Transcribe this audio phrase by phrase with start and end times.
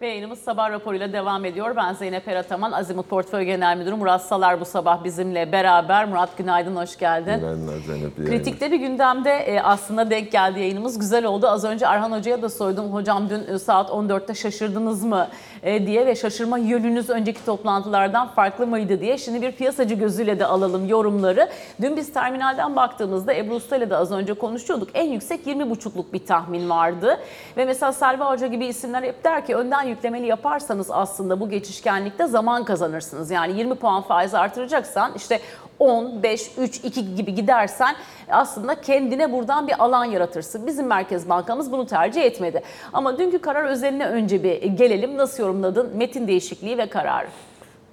[0.00, 1.76] Ve yayınımız sabah raporuyla devam ediyor.
[1.76, 6.08] Ben Zeynep Erataman, Azimut Portföy Genel Müdürü Murat Salar bu sabah bizimle beraber.
[6.08, 7.40] Murat günaydın, hoş geldin.
[7.40, 8.18] Günaydınlar Zeynep.
[8.18, 10.98] iyi Kritikte bir gündemde e, aslında denk geldi yayınımız.
[10.98, 11.46] Güzel oldu.
[11.48, 12.92] Az önce Arhan Hoca'ya da sordum.
[12.94, 15.28] Hocam dün e, saat 14'te şaşırdınız mı
[15.62, 19.18] e, diye ve şaşırma yönünüz önceki toplantılardan farklı mıydı diye.
[19.18, 21.48] Şimdi bir piyasacı gözüyle de alalım yorumları.
[21.80, 24.88] Dün biz terminalden baktığımızda Ebru Usta ile de az önce konuşuyorduk.
[24.94, 27.20] En yüksek 20,5'luk bir tahmin vardı.
[27.56, 32.26] Ve mesela Selva Hoca gibi isimler hep der ki önden yüklemeli yaparsanız aslında bu geçişkenlikte
[32.26, 33.30] zaman kazanırsınız.
[33.30, 35.40] Yani 20 puan faiz artıracaksan işte
[35.78, 37.96] 10, 5, 3, 2 gibi gidersen
[38.30, 40.66] aslında kendine buradan bir alan yaratırsın.
[40.66, 42.62] Bizim Merkez Bankamız bunu tercih etmedi.
[42.92, 45.16] Ama dünkü karar özeline önce bir gelelim.
[45.16, 47.28] Nasıl yorumladın metin değişikliği ve kararı?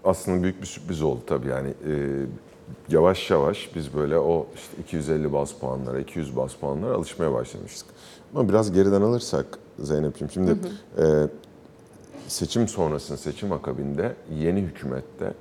[0.03, 1.69] Aslında büyük bir sürpriz oldu tabii yani.
[1.69, 1.93] e,
[2.89, 7.87] yavaş yavaş biz böyle o işte 250 bas puanlara, 200 bas puanlara alışmaya başlamıştık.
[8.35, 9.45] Ama biraz geriden alırsak
[9.79, 10.51] Zeynep'ciğim şimdi
[10.97, 11.03] e,
[12.33, 15.33] seçim sonrasında, seçim akabinde yeni hükümette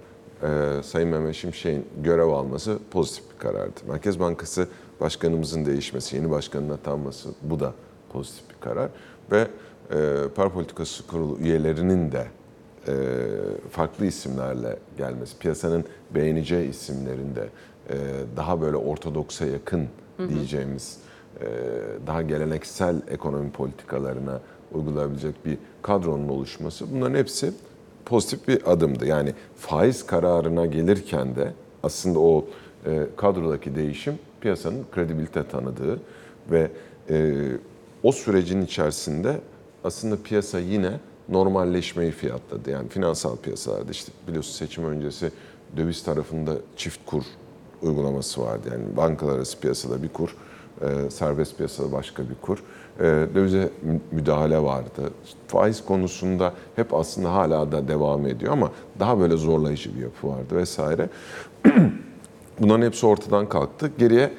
[0.42, 3.80] e, Sayın Mehmet Şimşek'in görev alması pozitif bir karardı.
[3.88, 4.68] Merkez Bankası
[5.00, 7.72] Başkanımızın değişmesi, yeni başkanın atanması bu da
[8.12, 8.90] pozitif bir karar.
[9.32, 9.48] Ve
[9.90, 12.26] e, Para Politikası Kurulu üyelerinin de
[12.88, 12.94] e,
[13.70, 17.48] farklı isimlerle gelmesi, piyasanın beğeneceği isimlerin de
[17.90, 17.96] e,
[18.36, 19.88] daha böyle ortodoksa yakın
[20.28, 20.98] diyeceğimiz,
[21.40, 21.46] e,
[22.06, 24.40] daha geleneksel ekonomi politikalarına
[24.74, 27.52] uygulayabilecek bir kadronun oluşması bunların hepsi
[28.04, 29.06] pozitif bir adımdı.
[29.06, 32.44] Yani faiz kararına gelirken de aslında o
[32.86, 36.00] e, kadrodaki değişim piyasanın kredibilite tanıdığı
[36.50, 36.70] ve
[37.10, 37.34] e,
[38.02, 39.40] o sürecin içerisinde
[39.84, 42.70] aslında piyasa yine normalleşmeyi fiyatladı.
[42.70, 45.30] Yani finansal piyasalarda işte biliyorsun seçim öncesi
[45.76, 47.22] döviz tarafında çift kur
[47.82, 48.68] uygulaması vardı.
[48.72, 50.36] Yani bankalar arası piyasada bir kur,
[50.80, 52.58] e, serbest piyasada başka bir kur.
[53.02, 55.10] E, dövize mü- müdahale vardı.
[55.48, 60.56] Faiz konusunda hep aslında hala da devam ediyor ama daha böyle zorlayıcı bir yapı vardı
[60.56, 61.08] vesaire.
[62.60, 63.90] Bunların hepsi ortadan kalktı.
[63.98, 64.32] Geriye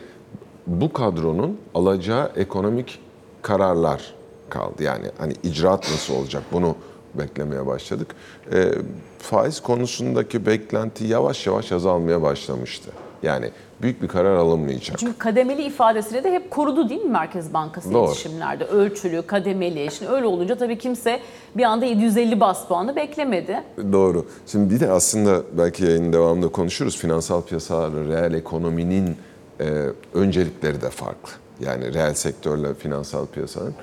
[0.68, 3.00] bu kadronun alacağı ekonomik
[3.42, 4.14] kararlar
[4.50, 4.84] kaldı.
[4.84, 6.76] Yani hani icraat nasıl olacak bunu
[7.16, 8.16] beklemeye başladık.
[8.54, 8.72] Ee,
[9.20, 12.92] faiz konusundaki beklenti yavaş yavaş azalmaya başlamıştı.
[13.24, 13.52] Yani
[13.82, 15.00] büyük bir karar alınmayacak.
[15.00, 18.06] Çünkü kademeli ifadesini de hep korudu değil mi Merkez Bankası Doğru.
[18.06, 18.66] iletişimlerde?
[18.66, 19.92] Ölçülü, kademeli.
[19.92, 21.20] Şimdi öyle olunca tabii kimse
[21.58, 23.64] bir anda 750 bas puanı beklemedi.
[23.92, 24.26] Doğru.
[24.48, 26.98] Şimdi bir de aslında belki yayının devamında konuşuruz.
[26.98, 29.16] Finansal piyasalar, reel ekonominin
[29.60, 29.66] e,
[30.14, 31.32] öncelikleri de farklı.
[31.60, 33.74] Yani reel sektörle finansal piyasanın.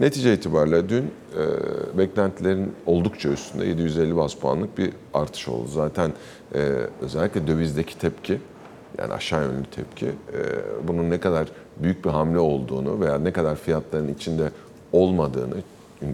[0.00, 5.68] Netice itibariyle dün e, beklentilerin oldukça üstünde 750 bas puanlık bir artış oldu.
[5.68, 6.12] Zaten
[6.54, 6.58] e,
[7.00, 8.40] özellikle dövizdeki tepki
[8.98, 10.12] yani aşağı yönlü tepki e,
[10.88, 14.50] bunun ne kadar büyük bir hamle olduğunu veya ne kadar fiyatların içinde
[14.92, 15.56] olmadığını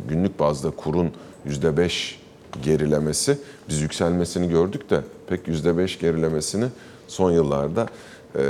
[0.09, 1.11] günlük bazda kurun
[1.49, 2.15] %5
[2.63, 3.39] gerilemesi
[3.69, 6.65] biz yükselmesini gördük de pek %5 gerilemesini
[7.09, 7.87] son yıllarda
[8.35, 8.43] e,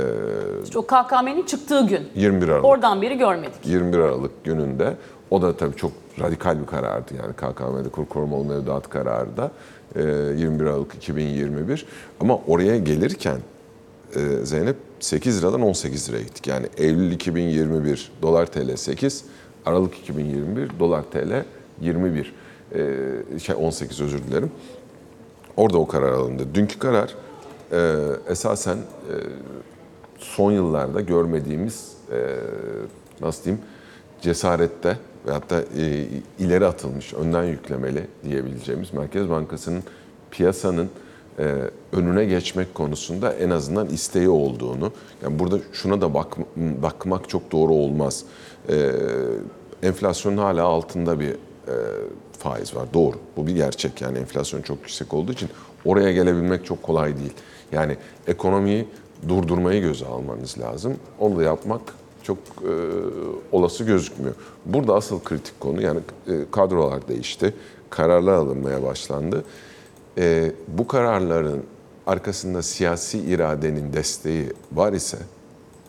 [0.63, 2.07] İşte o KKM'nin çıktığı gün.
[2.15, 3.65] 21 Aralık Oradan beri görmedik.
[3.65, 4.93] 21 Aralık gününde
[5.31, 9.51] o da tabii çok radikal bir karardı yani KKM'de kur korumalı mevduat kararı da
[9.95, 11.85] e, 21 Aralık 2021
[12.19, 13.37] ama oraya gelirken
[14.15, 16.47] e, Zeynep 8 liradan 18 liraya gittik.
[16.47, 19.25] Yani Eylül 2021 dolar TL 8,
[19.65, 21.45] Aralık 2021 dolar TL
[21.81, 22.33] 21.
[22.75, 24.51] E, şey 18 özür dilerim.
[25.57, 26.47] Orada o karar alındı.
[26.53, 27.15] Dünkü karar
[27.71, 27.95] e,
[28.29, 28.77] esasen
[30.19, 32.35] son yıllarda görmediğimiz e,
[33.21, 33.63] nasıl diyeyim
[34.21, 34.97] cesarette
[35.27, 35.63] ve hatta
[36.39, 39.83] ileri atılmış, önden yüklemeli diyebileceğimiz Merkez Bankası'nın
[40.31, 40.89] piyasanın
[41.39, 41.55] e,
[41.91, 44.91] önüne geçmek konusunda en azından isteği olduğunu,
[45.23, 48.23] yani burada şuna da bak, bakmak çok doğru olmaz.
[48.69, 48.91] E,
[49.83, 51.75] enflasyonun hala altında bir e,
[52.39, 52.87] faiz var.
[52.93, 53.15] Doğru.
[53.37, 54.01] Bu bir gerçek.
[54.01, 55.49] Yani enflasyon çok yüksek olduğu için
[55.85, 57.33] oraya gelebilmek çok kolay değil.
[57.71, 58.87] Yani ekonomiyi
[59.27, 60.95] durdurmayı göze almanız lazım.
[61.19, 61.81] Onu da yapmak
[62.23, 62.73] çok e,
[63.51, 64.35] olası gözükmüyor.
[64.65, 67.53] Burada asıl kritik konu yani e, kadrolar değişti.
[67.89, 69.43] Kararlar alınmaya başlandı.
[70.17, 71.63] E, bu kararların
[72.07, 75.17] arkasında siyasi iradenin desteği var ise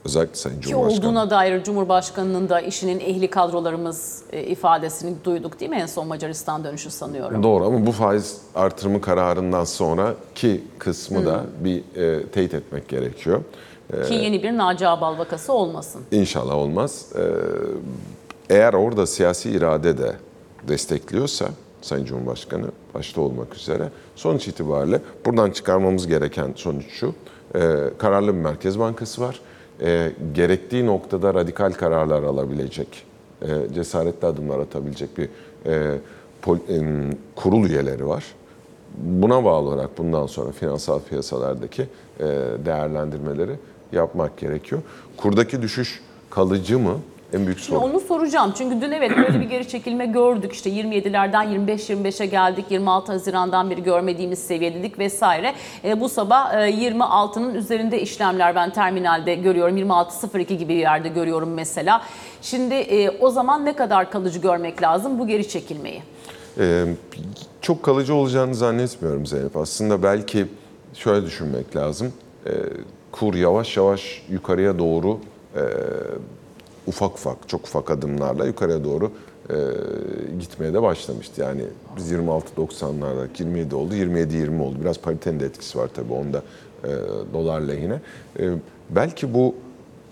[0.05, 5.71] özellikle Sayın Ki Cumhurbaşkanı olduğuna dair Cumhurbaşkanı'nın da işinin ehli kadrolarımız e, ifadesini duyduk değil
[5.71, 7.43] mi en son Macaristan dönüşü sanıyorum.
[7.43, 13.43] Doğru ama bu faiz artırımı kararından sonraki kısmı da bir e, teyit etmek gerekiyor.
[14.09, 16.03] Ki yeni bir Naci Ağbal vakası olmasın.
[16.11, 17.07] İnşallah olmaz.
[17.17, 17.23] E,
[18.55, 20.13] eğer orada siyasi irade de
[20.69, 21.49] destekliyorsa
[21.83, 27.15] Sayın Cumhurbaşkanı başta olmak üzere sonuç itibariyle buradan çıkarmamız gereken sonuç şu.
[27.55, 27.61] E,
[27.99, 29.41] kararlı bir Merkez Bankası var.
[29.81, 33.05] E, gerektiği noktada radikal kararlar alabilecek,
[33.43, 35.29] e, cesaretli adımlar atabilecek bir
[35.67, 35.99] e,
[36.43, 38.25] pol- em, kurul üyeleri var.
[38.97, 41.83] Buna bağlı olarak bundan sonra finansal piyasalardaki
[42.21, 42.27] e,
[42.65, 43.53] değerlendirmeleri
[43.93, 44.83] yapmak gerekiyor.
[45.17, 46.95] Kurdaki düşüş kalıcı mı?
[47.33, 47.91] En büyük Şimdi soru.
[47.91, 48.53] onu soracağım.
[48.59, 50.53] Çünkü dün evet böyle bir geri çekilme gördük.
[50.53, 52.65] İşte 27'lerden 25-25'e geldik.
[52.71, 55.55] 26 Haziran'dan beri görmediğimiz seviyedeydik vesaire.
[55.85, 59.77] E, bu sabah e, 26'nın üzerinde işlemler ben terminalde görüyorum.
[59.77, 62.03] 26.02 gibi bir yerde görüyorum mesela.
[62.43, 66.03] Şimdi e, o zaman ne kadar kalıcı görmek lazım bu geri çekilmeyi?
[66.61, 66.85] Ee,
[67.61, 69.57] çok kalıcı olacağını zannetmiyorum Zeynep.
[69.57, 70.47] Aslında belki
[70.95, 72.13] şöyle düşünmek lazım.
[72.47, 72.51] Ee,
[73.13, 75.19] kur yavaş yavaş yukarıya doğru
[75.57, 75.61] e,
[76.88, 79.12] ufak ufak, çok ufak adımlarla yukarıya doğru
[79.50, 79.56] e,
[80.40, 81.40] gitmeye de başlamıştı.
[81.40, 81.62] Yani
[81.96, 84.76] biz 26.90'larda 27 oldu, 27-20 oldu.
[84.81, 86.43] Biraz paritenin de etkisi var tabii onda
[86.85, 86.88] e,
[87.32, 88.00] dolar lehine.
[88.38, 88.50] E,
[88.90, 89.55] belki bu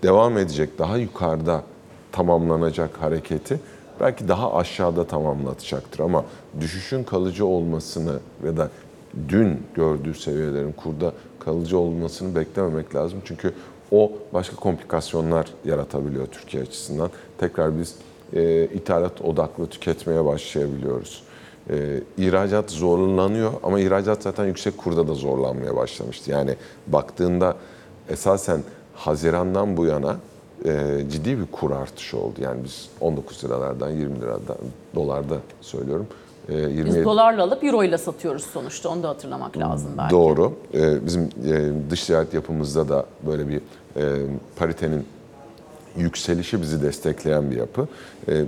[0.03, 1.63] devam edecek, daha yukarıda
[2.11, 3.59] tamamlanacak hareketi
[3.99, 6.25] belki daha aşağıda tamamlatacaktır ama
[6.59, 8.69] düşüşün kalıcı olmasını ya da
[9.29, 13.19] dün gördüğü seviyelerin kurda kalıcı olmasını beklememek lazım.
[13.25, 13.53] Çünkü
[13.91, 17.09] o başka komplikasyonlar yaratabiliyor Türkiye açısından.
[17.37, 17.95] Tekrar biz
[18.33, 21.23] e, ithalat odaklı tüketmeye başlayabiliyoruz.
[21.69, 26.31] E, ihracat zorlanıyor ama ihracat zaten yüksek kurda da zorlanmaya başlamıştı.
[26.31, 26.55] Yani
[26.87, 27.55] baktığında
[28.09, 28.63] esasen
[28.95, 30.17] Haziran'dan bu yana
[30.65, 32.35] e, ciddi bir kur artışı oldu.
[32.41, 34.57] Yani biz 19 liralardan 20 liradan
[34.95, 36.07] dolarda söylüyorum.
[36.49, 38.89] E, Biz 27 dolarla alıp euro ile satıyoruz sonuçta.
[38.89, 40.11] Onu da hatırlamak lazım belki.
[40.11, 40.53] Doğru.
[40.73, 44.03] Ee, bizim e, dış ticaret yapımızda da böyle bir e,
[44.55, 45.05] paritenin
[45.97, 47.87] yükselişi bizi destekleyen bir yapı.
[48.27, 48.43] E,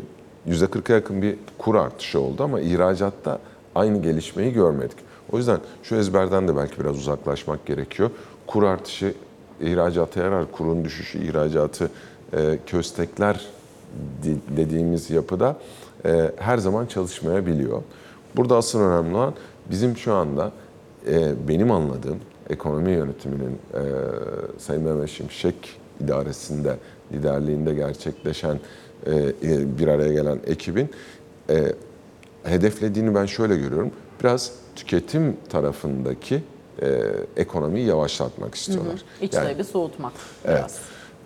[0.50, 3.40] %40'a yakın bir kur artışı oldu ama ihracatta
[3.76, 4.98] aynı gelişmeyi görmedik.
[5.32, 8.10] O yüzden şu ezberden de belki biraz uzaklaşmak gerekiyor.
[8.48, 9.14] Kur artışı
[9.62, 11.90] ihracata yarar, kurun düşüşü ihracatı
[12.34, 13.46] e, köstekler
[14.24, 15.56] di- dediğimiz yapıda
[16.06, 17.82] e, her zaman çalışmayabiliyor.
[18.36, 19.34] Burada asıl önemli olan
[19.72, 20.52] bizim şu anda
[21.08, 22.20] e, benim anladığım
[22.50, 23.82] ekonomi yönetiminin e,
[24.58, 25.56] Sayın Mehmet Şimşek
[26.04, 26.76] idaresinde,
[27.14, 28.60] liderliğinde gerçekleşen
[29.06, 30.90] e, e, bir araya gelen ekibin
[31.50, 31.74] e,
[32.44, 33.92] hedeflediğini ben şöyle görüyorum.
[34.24, 36.44] Biraz tüketim tarafındaki
[36.82, 37.02] e,
[37.38, 39.02] ekonomiyi yavaşlatmak istiyorlar.
[39.22, 40.14] İç Yani- soğutmak
[40.46, 40.60] Evet.
[40.60, 40.80] biraz.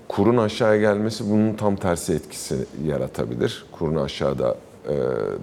[0.08, 3.66] Kurun aşağıya gelmesi bunun tam tersi etkisi yaratabilir.
[3.72, 4.56] Kurun aşağıda
[4.90, 4.96] e,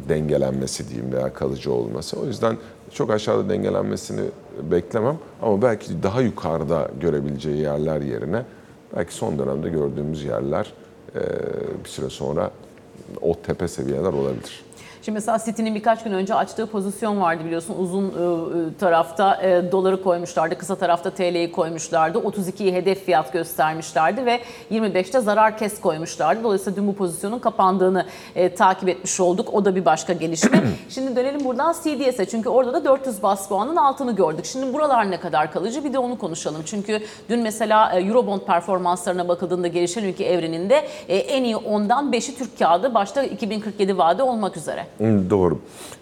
[0.09, 2.21] dengelenmesi diyeyim veya kalıcı olması.
[2.21, 2.57] O yüzden
[2.93, 4.23] çok aşağıda dengelenmesini
[4.71, 8.45] beklemem ama belki daha yukarıda görebileceği yerler yerine
[8.97, 10.73] belki son dönemde gördüğümüz yerler
[11.15, 11.21] e,
[11.85, 12.51] bir süre sonra
[13.21, 14.65] o tepe seviyeler olabilir.
[15.03, 17.77] Şimdi mesela City'nin birkaç gün önce açtığı pozisyon vardı biliyorsun.
[17.79, 22.19] Uzun e, e, tarafta e, doları koymuşlardı, kısa tarafta TL'yi koymuşlardı.
[22.19, 26.45] 32'yi hedef fiyat göstermişlerdi ve 25'te zarar kes koymuşlardı.
[26.45, 28.07] Dolayısıyla dün bu pozisyonun kapandığını
[28.59, 29.55] takip etmiş olduk.
[29.55, 30.63] O da bir başka gelişme.
[30.89, 34.45] Şimdi dönelim buradan CDS'e çünkü orada da 400 bas puanın altını gördük.
[34.45, 36.63] Şimdi buralar ne kadar kalıcı bir de onu konuşalım.
[36.67, 42.95] Çünkü dün mesela Eurobond performanslarına bakıldığında gelişen ülke evreninde en iyi 10'dan 5'i Türk kağıdı
[42.95, 44.90] başta 2047 vade olmak üzere.
[45.31, 45.59] Doğru.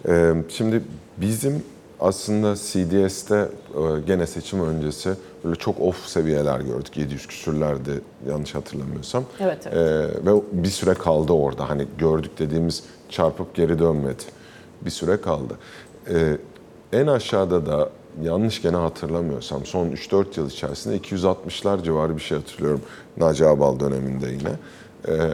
[0.07, 0.81] Ee, şimdi
[1.17, 1.63] bizim
[1.99, 5.13] aslında CDS'te e, gene seçim öncesi
[5.43, 6.97] böyle çok off seviyeler gördük.
[6.97, 9.23] 700 küsürlerdi yanlış hatırlamıyorsam.
[9.39, 9.77] Evet, evet.
[9.77, 11.69] Ee, ve bir süre kaldı orada.
[11.69, 14.23] Hani gördük dediğimiz çarpıp geri dönmedi.
[14.81, 15.53] Bir süre kaldı.
[16.09, 16.37] Ee,
[16.93, 17.89] en aşağıda da
[18.23, 22.81] yanlış gene hatırlamıyorsam son 3-4 yıl içerisinde 260'lar civarı bir şey hatırlıyorum.
[23.17, 24.51] Naci Abal döneminde yine.
[25.07, 25.31] Ee,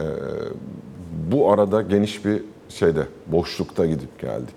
[1.30, 4.54] bu arada geniş bir şeyde boşlukta gidip geldik.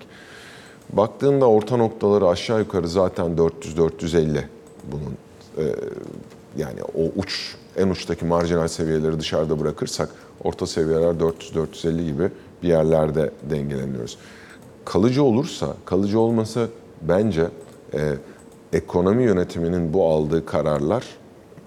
[0.92, 4.42] Baktığında orta noktaları aşağı yukarı zaten 400-450
[4.92, 5.16] bunun
[5.58, 5.74] e,
[6.56, 10.08] yani o uç en uçtaki marjinal seviyeleri dışarıda bırakırsak
[10.44, 12.30] orta seviyeler 400-450 gibi
[12.62, 14.18] bir yerlerde dengeleniyoruz.
[14.84, 16.68] Kalıcı olursa, kalıcı olması
[17.02, 17.46] bence
[17.94, 18.14] e,
[18.72, 21.04] ekonomi yönetiminin bu aldığı kararlar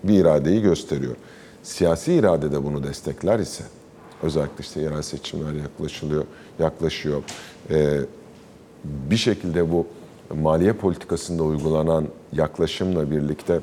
[0.04, 1.16] bir iradeyi gösteriyor.
[1.64, 3.64] Siyasi irade de bunu destekler ise
[4.24, 6.24] özellikle işte yerel seçimler yaklaşılıyor,
[6.60, 7.24] yaklaşıyor.
[7.70, 8.00] E,
[8.84, 9.88] bir şekilde bu
[10.36, 13.60] maliye politikasında uygulanan yaklaşımla birlikte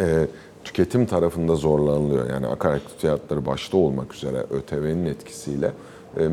[0.00, 0.26] e,
[0.64, 2.30] tüketim tarafında zorlanılıyor.
[2.30, 5.72] Yani akaryakıt fiyatları başta olmak üzere ÖTV'nin etkisiyle
[6.18, 6.28] e,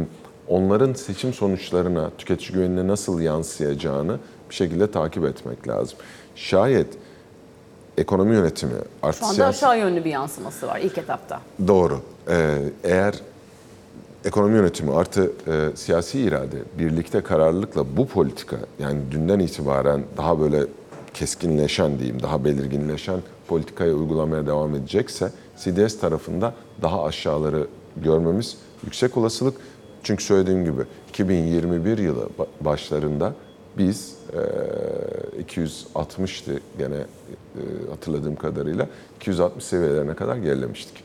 [0.48, 5.98] onların seçim sonuçlarına, tüketici güvenine nasıl yansıyacağını bir şekilde takip etmek lazım.
[6.36, 6.88] Şayet
[7.98, 8.74] ekonomi yönetimi
[9.04, 11.42] artı Şu anda siyasi- aşağı yönlü bir yansıması var ilk etapta.
[11.68, 12.00] Doğru.
[12.30, 13.14] Ee, eğer
[14.26, 20.64] ekonomi yönetimi artı e, siyasi irade birlikte kararlılıkla bu politika yani dünden itibaren daha böyle
[21.14, 25.32] keskinleşen diyeyim, daha belirginleşen politikayı uygulamaya devam edecekse
[25.64, 29.56] CDS tarafında daha aşağıları görmemiz yüksek olasılık.
[30.04, 33.34] Çünkü söylediğim gibi 2021 yılı ba- başlarında
[33.78, 41.05] biz e, 260'tı gene e, hatırladığım kadarıyla 260 seviyelerine kadar gerilemiştik.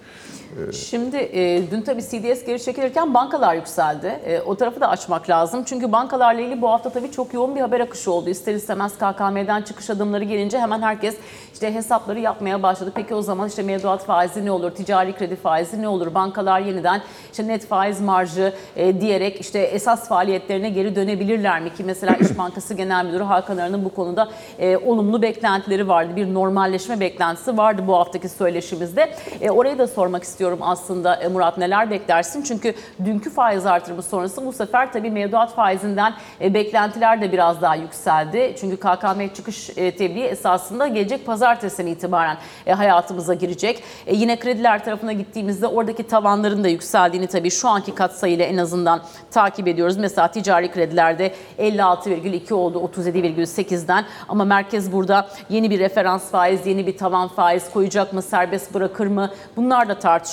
[0.72, 4.20] Şimdi e, dün tabii CDS geri çekilirken bankalar yükseldi.
[4.26, 5.64] E, o tarafı da açmak lazım.
[5.64, 8.30] Çünkü bankalarla ilgili bu hafta tabii çok yoğun bir haber akışı oldu.
[8.30, 11.16] İster istemez KKM'den çıkış adımları gelince hemen herkes
[11.52, 12.92] işte hesapları yapmaya başladı.
[12.94, 16.14] Peki o zaman işte mevduat faizi ne olur, ticari kredi faizi ne olur?
[16.14, 21.74] Bankalar yeniden işte net faiz marjı e, diyerek işte esas faaliyetlerine geri dönebilirler mi?
[21.74, 24.28] Ki mesela İş Bankası Genel Müdürü Hakan Arı'nın bu konuda
[24.58, 26.16] e, olumlu beklentileri vardı.
[26.16, 29.14] Bir normalleşme beklentisi vardı bu haftaki söyleşimizde.
[29.40, 32.42] E, orayı da sormak istiyorum aslında e, Murat neler beklersin?
[32.42, 37.76] Çünkü dünkü faiz artırımı sonrası bu sefer tabii mevduat faizinden e, beklentiler de biraz daha
[37.76, 38.56] yükseldi.
[38.60, 42.36] Çünkü KKM çıkış e, tebliği esasında gelecek pazartesiden itibaren
[42.76, 43.82] hayatımıza girecek.
[44.10, 49.68] Yine krediler tarafına gittiğimizde oradaki tavanların da yükseldiğini tabii şu anki katsayıyla en azından takip
[49.68, 49.96] ediyoruz.
[49.96, 56.96] Mesela ticari kredilerde 56,2 oldu 37,8'den ama merkez burada yeni bir referans faiz, yeni bir
[56.96, 59.30] tavan faiz koyacak mı, serbest bırakır mı?
[59.56, 60.29] Bunlar da tartışılıyor.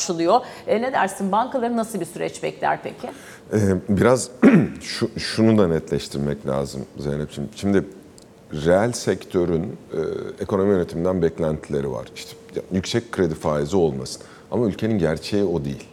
[0.67, 3.07] E, ne dersin bankaları nasıl bir süreç bekler peki?
[3.53, 3.57] Ee,
[3.89, 4.29] biraz
[4.81, 7.49] şu, şunu da netleştirmek lazım Zeynep'ciğim.
[7.55, 7.83] Şimdi
[8.53, 9.99] reel sektörün e,
[10.43, 12.07] ekonomi yönetiminden beklentileri var.
[12.15, 12.31] İşte
[12.71, 14.21] yüksek kredi faizi olmasın.
[14.51, 15.87] Ama ülkenin gerçeği o değil.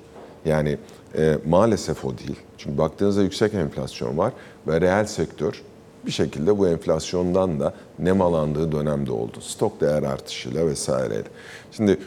[0.44, 0.78] Yani
[1.18, 2.36] e, maalesef o değil.
[2.58, 4.32] Çünkü baktığınızda yüksek enflasyon var
[4.66, 5.62] ve reel sektör
[6.06, 9.40] bir şekilde bu enflasyondan da nemalandığı dönemde oldu.
[9.40, 11.28] Stok değer artışıyla vesaireyle.
[11.72, 11.98] Şimdi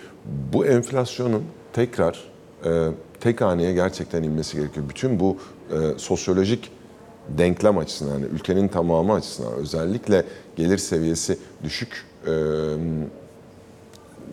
[0.53, 1.43] bu enflasyonun
[1.73, 2.23] tekrar
[2.65, 2.87] e,
[3.19, 4.89] tek haneye gerçekten inmesi gerekiyor.
[4.89, 5.37] Bütün bu
[5.71, 6.71] e, sosyolojik
[7.37, 10.23] denklem açısından, yani ülkenin tamamı açısından özellikle
[10.55, 12.31] gelir seviyesi düşük e,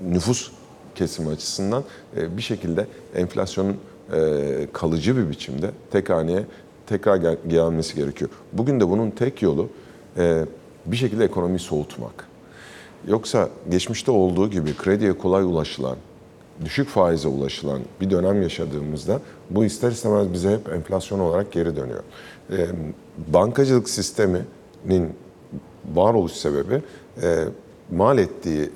[0.08, 0.50] nüfus
[0.94, 1.84] kesimi açısından
[2.16, 3.76] e, bir şekilde enflasyonun
[4.12, 6.44] e, kalıcı bir biçimde tek haneye
[6.86, 8.30] tekrar gel- gelmesi gerekiyor.
[8.52, 9.68] Bugün de bunun tek yolu
[10.16, 10.44] e,
[10.86, 12.28] bir şekilde ekonomiyi soğutmak.
[13.08, 15.96] Yoksa geçmişte olduğu gibi krediye kolay ulaşılan,
[16.64, 19.20] düşük faize ulaşılan bir dönem yaşadığımızda
[19.50, 22.02] bu ister istemez bize hep enflasyon olarak geri dönüyor.
[22.50, 22.66] E,
[23.28, 25.12] bankacılık sisteminin
[25.94, 26.82] varoluş sebebi
[27.22, 27.44] e,
[27.92, 28.70] mal ettiği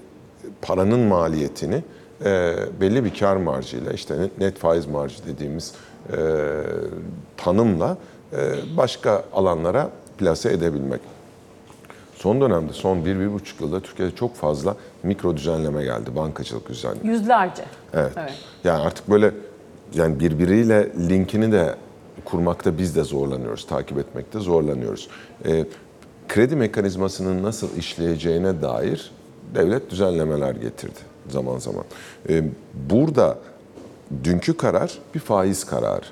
[0.62, 1.82] paranın maliyetini
[2.24, 5.72] e, belli bir kar marjıyla işte net- faiz marjı dediğimiz
[6.12, 6.16] e,
[7.36, 7.96] tanımla
[8.32, 8.36] e,
[8.76, 11.00] başka alanlara plase edebilmek.
[12.18, 16.16] Son dönemde son bir, bir buçuk yılda Türkiye'de çok fazla mikro düzenleme geldi.
[16.16, 17.08] Bankacılık düzenleme.
[17.08, 17.64] Yüzlerce.
[17.94, 18.12] Evet.
[18.16, 18.32] Evet.
[18.64, 19.34] Yani artık böyle
[19.94, 21.74] yani birbiriyle linkini de
[22.24, 25.08] kurmakta biz de zorlanıyoruz, takip etmekte zorlanıyoruz.
[25.46, 25.64] Ee,
[26.28, 29.10] kredi mekanizmasının nasıl işleyeceğine dair
[29.54, 30.98] devlet düzenlemeler getirdi
[31.28, 31.84] zaman zaman.
[32.28, 32.44] Ee,
[32.90, 33.38] burada
[34.24, 36.06] dünkü karar bir faiz kararı.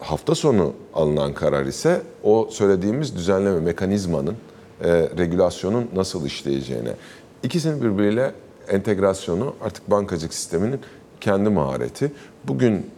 [0.00, 4.36] Hafta sonu alınan karar ise o söylediğimiz düzenleme mekanizmanın, e,
[5.18, 6.92] regülasyonun nasıl işleyeceğine.
[7.42, 8.32] İkisinin birbiriyle
[8.68, 10.80] entegrasyonu artık bankacılık sisteminin
[11.20, 12.12] kendi mahareti.
[12.44, 12.90] Bugün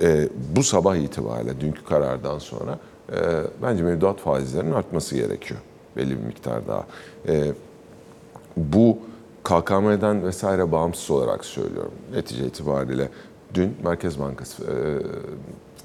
[0.00, 2.78] e, bu sabah itibariyle dünkü karardan sonra
[3.12, 3.16] e,
[3.62, 5.60] bence mevduat faizlerinin artması gerekiyor
[5.96, 6.86] belli bir miktar daha.
[7.28, 7.52] E,
[8.56, 8.98] bu
[9.44, 11.92] KKM'den vesaire bağımsız olarak söylüyorum.
[12.12, 13.08] Netice itibariyle
[13.54, 14.74] dün Merkez Bankası e,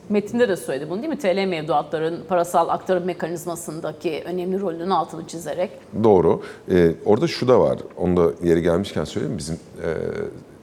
[0.10, 1.20] Metinde de söyledi bunu değil mi?
[1.20, 5.72] TL mevduatların parasal aktarım mekanizmasındaki önemli rolünün altını çizerek.
[6.04, 6.42] Doğru.
[6.72, 7.80] Ee, orada şu da var.
[7.98, 9.38] Onu da yeri gelmişken söyleyeyim.
[9.38, 9.90] Bizim e,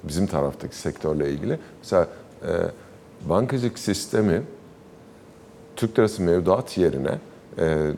[0.04, 1.58] bizim taraftaki sektörle ilgili.
[1.82, 2.08] Mesela
[2.42, 2.50] e,
[3.28, 4.42] bankacılık sistemi
[5.76, 7.18] Türk lirası mevduat yerine
[7.58, 7.90] e,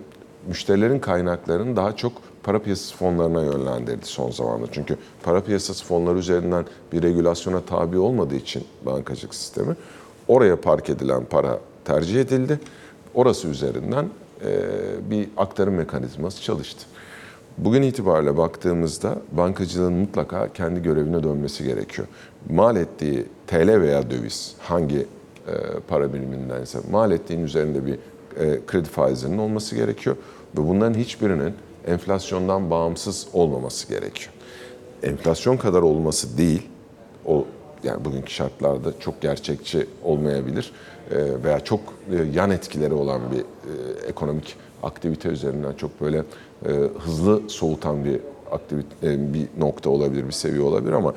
[0.47, 2.13] müşterilerin kaynaklarını daha çok
[2.43, 4.67] para piyasası fonlarına yönlendirdi son zamanda.
[4.73, 9.77] Çünkü para piyasası fonları üzerinden bir regülasyona tabi olmadığı için bankacılık sistemi
[10.29, 12.61] oraya park edilen para tercih edildi.
[13.15, 14.09] Orası üzerinden
[14.45, 14.51] e,
[15.11, 16.87] bir aktarım mekanizması çalıştı.
[17.59, 22.09] Bugün itibariyle baktığımızda bankacılığın mutlaka kendi görevine dönmesi gerekiyor.
[22.51, 25.07] Mal ettiği TL veya döviz hangi e,
[25.89, 27.95] para birimindense mal ettiğin üzerinde bir
[28.37, 30.17] e, kredi faizinin olması gerekiyor.
[30.59, 31.55] Ve bunların hiçbirinin
[31.87, 34.33] enflasyondan bağımsız olmaması gerekiyor.
[35.03, 36.69] Enflasyon kadar olması değil,
[37.27, 37.47] o
[37.85, 40.73] yani bugünkü şartlarda çok gerçekçi olmayabilir
[41.11, 41.81] e, veya çok
[42.13, 46.23] e, yan etkileri olan bir e, ekonomik aktivite üzerinden çok böyle
[46.99, 48.21] hızlı soğutan bir
[48.53, 51.15] aktivite bir nokta olabilir, bir seviye olabilir ama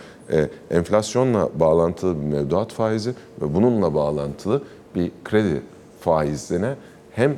[0.72, 3.10] enflasyonla bağlantılı bir mevduat faizi
[3.41, 4.62] ve bununla bağlantılı
[4.96, 5.62] bir kredi
[6.00, 6.75] faizine
[7.12, 7.38] hem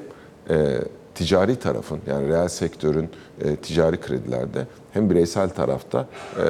[1.15, 3.09] ticari tarafın yani reel sektörün
[3.41, 6.45] e, ticari kredilerde hem bireysel tarafta e,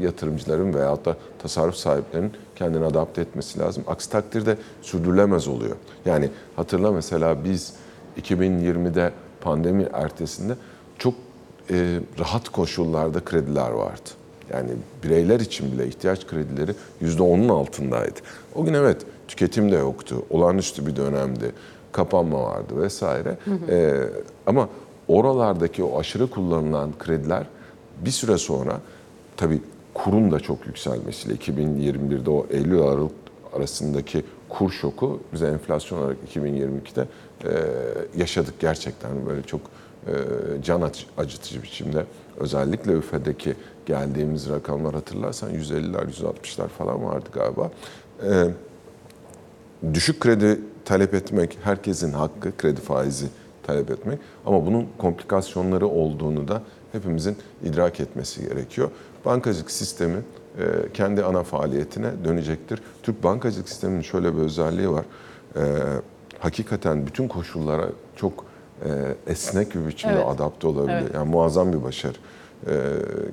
[0.00, 3.84] yatırımcıların veyahut da tasarruf sahiplerinin kendini adapte etmesi lazım.
[3.86, 5.76] Aksi takdirde sürdürülemez oluyor.
[6.06, 7.74] Yani hatırla mesela biz
[8.20, 10.54] 2020'de pandemi ertesinde
[10.98, 11.14] çok
[11.70, 14.10] e, rahat koşullarda krediler vardı.
[14.52, 14.70] Yani
[15.04, 18.20] bireyler için bile ihtiyaç kredileri %10'un altındaydı.
[18.54, 20.22] O gün evet tüketim de yoktu.
[20.30, 21.52] Olağanüstü bir dönemdi.
[21.92, 23.38] Kapanma vardı vesaire.
[23.68, 24.02] Ee,
[24.46, 24.68] ama
[25.08, 27.46] oralardaki o aşırı kullanılan krediler
[28.04, 28.80] bir süre sonra
[29.36, 29.60] tabii
[29.94, 33.12] kurun da çok yükselmesiyle 2021'de o Eylül Aralık
[33.56, 37.06] arasındaki kur şoku bize enflasyon olarak 2022'de
[37.44, 37.50] e,
[38.16, 39.60] yaşadık gerçekten böyle çok
[40.06, 40.12] e,
[40.62, 42.04] can acı- acıtıcı biçimde
[42.36, 43.54] özellikle üfedeki
[43.86, 47.70] geldiğimiz rakamlar hatırlarsan 150'ler 160'lar falan vardı galiba.
[48.24, 48.46] E,
[49.94, 53.26] düşük kredi talep etmek herkesin hakkı, kredi faizi
[53.62, 54.18] talep etmek.
[54.46, 58.90] Ama bunun komplikasyonları olduğunu da hepimizin idrak etmesi gerekiyor.
[59.24, 60.16] Bankacılık sistemi
[60.58, 60.62] e,
[60.94, 62.82] kendi ana faaliyetine dönecektir.
[63.02, 65.04] Türk bankacılık sisteminin şöyle bir özelliği var.
[65.56, 65.60] E,
[66.38, 68.44] hakikaten bütün koşullara çok
[68.84, 68.88] e,
[69.26, 70.26] esnek bir biçimde Evet.
[70.28, 71.00] adapte olabiliyor.
[71.00, 71.14] Evet.
[71.14, 72.16] Yani muazzam bir başarı.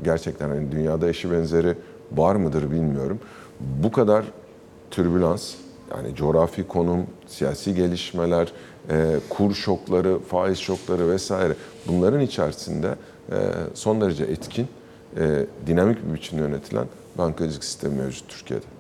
[0.04, 1.76] Gerçekten hani dünyada eşi benzeri
[2.12, 3.20] var mıdır bilmiyorum.
[3.60, 4.26] Bu kadar
[4.92, 5.56] türbülans,
[5.92, 8.52] yani coğrafi konum, siyasi gelişmeler,
[8.90, 11.54] e, kur şokları, faiz şokları vesaire
[11.88, 12.96] bunların içerisinde
[13.32, 13.36] e,
[13.74, 14.68] son derece etkin,
[15.18, 16.88] e, dinamik bir biçimde yönetilen
[17.18, 18.75] bankacılık sistemi mevcut Türkiye'de.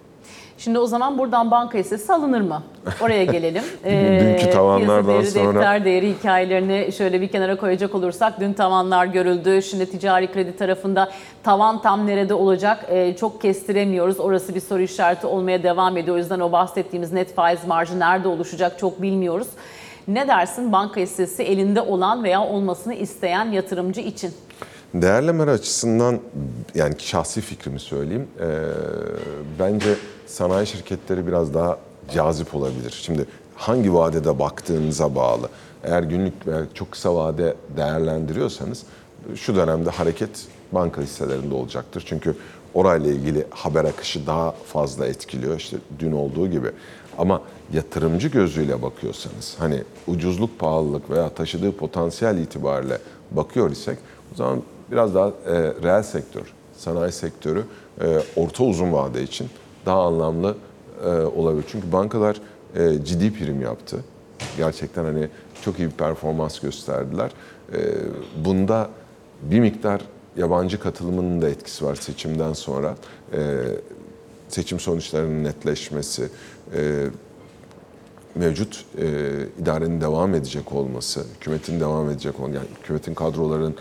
[0.57, 2.63] Şimdi o zaman buradan banka hissesi alınır mı?
[3.01, 3.63] Oraya gelelim.
[3.85, 9.62] Dünkü tavanlardan değeri, sonra- Defter değeri hikayelerini şöyle bir kenara koyacak olursak dün tavanlar görüldü.
[9.62, 11.12] Şimdi ticari kredi tarafında
[11.43, 14.19] tavan tam nerede olacak Ee, çok kestiremiyoruz.
[14.19, 16.15] Orası bir soru işareti olmaya devam ediyor.
[16.15, 19.47] O yüzden o bahsettiğimiz net faiz marjı nerede oluşacak çok bilmiyoruz.
[20.07, 24.31] Ne dersin banka hissesi elinde olan veya olmasını isteyen yatırımcı için?
[24.94, 26.20] Değerlemeler açısından
[26.75, 28.27] yani şahsi fikrimi söyleyeyim.
[28.39, 28.46] Ee,
[29.60, 29.96] bence
[30.27, 31.77] sanayi şirketleri biraz daha
[32.13, 33.00] cazip olabilir.
[33.01, 33.25] Şimdi
[33.56, 35.50] hangi vadede baktığınıza bağlı.
[35.84, 38.84] Eğer günlük veya çok kısa vade değerlendiriyorsanız
[39.36, 40.30] şu dönemde hareket
[40.72, 42.04] banka hisselerinde olacaktır.
[42.08, 42.36] Çünkü
[42.74, 45.58] orayla ilgili haber akışı daha fazla etkiliyor.
[45.58, 46.71] İşte dün olduğu gibi.
[47.17, 47.41] Ama
[47.74, 52.98] yatırımcı gözüyle bakıyorsanız hani ucuzluk, pahalılık veya taşıdığı potansiyel itibariyle
[53.32, 53.98] bakıyor isek
[54.34, 57.63] o zaman biraz daha e, reel sektör, sanayi sektörü
[58.02, 59.48] e, orta uzun vade için
[59.86, 60.56] daha anlamlı
[61.06, 61.65] e, olabilir.
[61.67, 62.41] Çünkü bankalar
[62.76, 63.98] e, ciddi prim yaptı.
[64.58, 65.28] Gerçekten hani
[65.62, 67.32] çok iyi bir performans gösterdiler.
[67.74, 67.80] E,
[68.45, 68.89] bunda
[69.41, 70.02] bir miktar
[70.38, 72.95] yabancı katılımının da etkisi var seçimden sonra.
[73.34, 73.39] E,
[74.50, 76.30] seçim sonuçlarının netleşmesi,
[76.76, 77.06] e,
[78.36, 79.08] mevcut e,
[79.62, 83.76] idarenin devam edecek olması, hükümetin devam edecek olması, yani hükümetin kadroların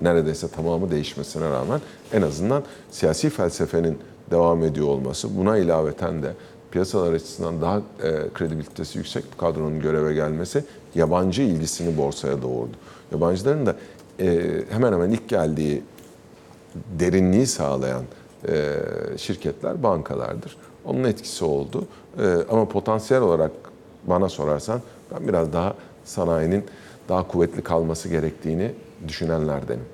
[0.00, 1.80] neredeyse tamamı değişmesine rağmen
[2.12, 3.98] en azından siyasi felsefenin
[4.30, 6.32] devam ediyor olması, buna ilaveten de
[6.70, 7.82] piyasalar açısından daha e,
[8.34, 12.72] kredibilitesi yüksek bir kadronun göreve gelmesi yabancı ilgisini borsaya doğurdu.
[13.12, 13.76] Yabancıların da
[14.20, 15.82] e, hemen hemen ilk geldiği
[17.00, 18.02] derinliği sağlayan
[18.48, 18.74] e,
[19.16, 20.56] şirketler bankalardır.
[20.84, 21.86] Onun etkisi oldu.
[22.18, 23.50] E, ama potansiyel olarak
[24.04, 24.80] bana sorarsan
[25.14, 26.64] ben biraz daha sanayinin
[27.08, 28.72] daha kuvvetli kalması gerektiğini
[29.08, 29.84] düşünenlerdenim.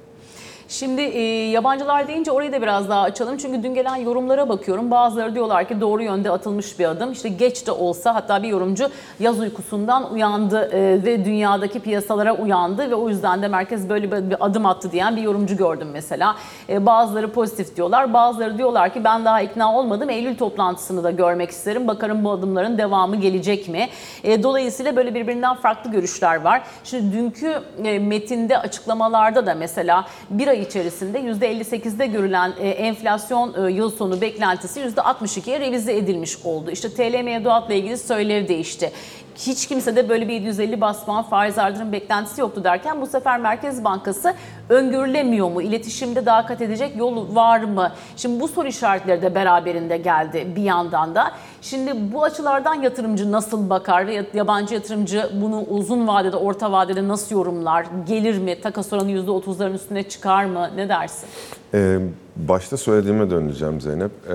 [0.72, 3.36] Şimdi e, yabancılar deyince orayı da biraz daha açalım.
[3.36, 4.90] Çünkü dün gelen yorumlara bakıyorum.
[4.90, 7.12] Bazıları diyorlar ki doğru yönde atılmış bir adım.
[7.12, 8.88] İşte geç de olsa hatta bir yorumcu
[9.20, 14.46] yaz uykusundan uyandı e, ve dünyadaki piyasalara uyandı ve o yüzden de merkez böyle bir
[14.46, 16.36] adım attı diyen bir yorumcu gördüm mesela.
[16.68, 18.12] E, bazıları pozitif diyorlar.
[18.12, 20.10] Bazıları diyorlar ki ben daha ikna olmadım.
[20.10, 21.88] Eylül toplantısını da görmek isterim.
[21.88, 23.88] Bakarım bu adımların devamı gelecek mi?
[24.24, 26.62] E, dolayısıyla böyle birbirinden farklı görüşler var.
[26.84, 33.72] Şimdi dünkü e, metinde açıklamalarda da mesela bir ay içerisinde %58'de görülen e, enflasyon e,
[33.72, 36.70] yıl sonu beklentisi %62'ye revize edilmiş oldu.
[36.70, 38.92] İşte TL mevduatla ilgili söylev değişti.
[39.36, 43.84] Hiç kimse de böyle bir 750 bas faiz artırım beklentisi yoktu derken bu sefer Merkez
[43.84, 44.34] Bankası
[44.68, 45.62] öngörülemiyor mu?
[45.62, 47.92] İletişimde daha kat edecek yol var mı?
[48.16, 51.32] Şimdi bu soru işaretleri de beraberinde geldi bir yandan da.
[51.62, 57.34] Şimdi bu açılardan yatırımcı nasıl bakar ve yabancı yatırımcı bunu uzun vadede, orta vadede nasıl
[57.34, 57.86] yorumlar?
[58.06, 58.60] Gelir mi?
[58.60, 60.70] Takas oranı %30'ların üstüne çıkar mı?
[60.76, 61.28] Ne dersin?
[61.74, 61.98] Ee,
[62.36, 64.10] başta söylediğime döneceğim Zeynep.
[64.30, 64.34] Ee,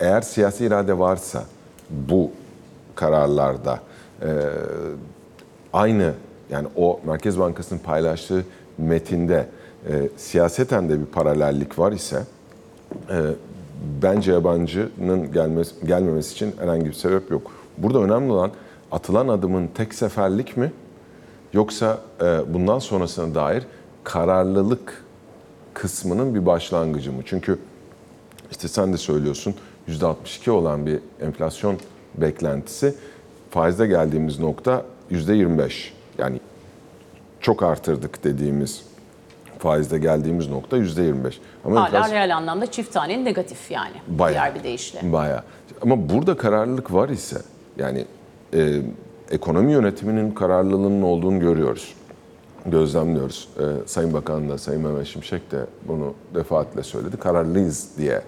[0.00, 1.44] eğer siyasi irade varsa
[1.90, 2.30] bu
[2.94, 3.78] kararlarda
[4.22, 4.28] e,
[5.72, 6.12] aynı
[6.50, 8.44] yani o Merkez Bankası'nın paylaştığı
[8.78, 9.46] metinde
[9.88, 12.22] e, siyaseten de bir paralellik var ise
[13.10, 13.16] e,
[14.02, 17.50] bence yabancının gelmesi, gelmemesi için herhangi bir sebep yok.
[17.78, 18.50] Burada önemli olan
[18.92, 20.72] atılan adımın tek seferlik mi
[21.54, 23.62] Yoksa e, bundan sonrasına dair
[24.04, 25.04] kararlılık
[25.74, 27.22] kısmının bir başlangıcı mı?
[27.24, 27.58] Çünkü
[28.50, 29.54] işte sen de söylüyorsun
[29.88, 31.76] %62 olan bir enflasyon
[32.14, 32.94] beklentisi
[33.50, 35.72] faizde geldiğimiz nokta %25.
[36.18, 36.40] Yani
[37.40, 38.82] çok artırdık dediğimiz
[39.64, 41.38] faizde geldiğimiz nokta %25.
[41.64, 43.92] Ama Hala enflasyon- reel anlamda çift tane negatif yani.
[44.08, 44.32] Bayağı.
[44.34, 45.12] Diğer bir deyişle.
[45.12, 45.42] Bayağı.
[45.82, 47.36] Ama burada kararlılık var ise
[47.78, 48.04] yani
[48.54, 48.80] e,
[49.30, 51.94] ekonomi yönetiminin kararlılığının olduğunu görüyoruz.
[52.66, 53.48] Gözlemliyoruz.
[53.58, 57.16] E, Sayın Bakan da Sayın Mehmet Şimşek de bunu defaatle söyledi.
[57.16, 58.22] Kararlıyız diye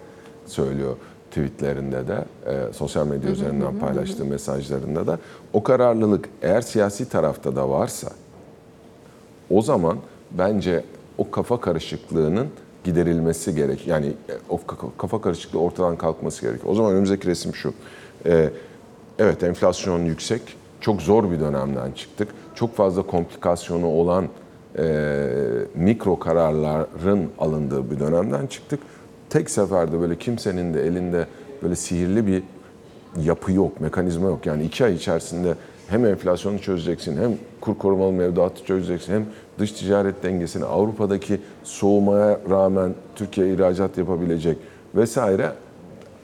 [0.46, 0.96] söylüyor
[1.30, 5.18] tweetlerinde de, e, sosyal medya üzerinden paylaştığı mesajlarında da.
[5.52, 8.08] O kararlılık eğer siyasi tarafta da varsa
[9.50, 9.98] o zaman
[10.30, 10.84] bence
[11.18, 12.46] o kafa karışıklığının
[12.84, 13.86] giderilmesi gerek.
[13.86, 16.60] Yani e, o ka- kafa karışıklığı ortadan kalkması gerek.
[16.66, 17.74] O zaman önümüzdeki resim şu.
[18.26, 18.50] Ee,
[19.18, 20.42] evet enflasyon yüksek.
[20.80, 22.28] Çok zor bir dönemden çıktık.
[22.54, 24.28] Çok fazla komplikasyonu olan
[24.78, 25.28] e,
[25.74, 28.80] mikro kararların alındığı bir dönemden çıktık.
[29.30, 31.26] Tek seferde böyle kimsenin de elinde
[31.62, 32.42] böyle sihirli bir
[33.22, 34.46] yapı yok, mekanizma yok.
[34.46, 35.54] Yani iki ay içerisinde
[35.88, 39.26] hem enflasyonu çözeceksin, hem kur korumalı mevduatı çözeceksin, hem
[39.58, 44.58] dış ticaret dengesini, Avrupa'daki soğumaya rağmen Türkiye ihracat yapabilecek
[44.94, 45.52] vesaire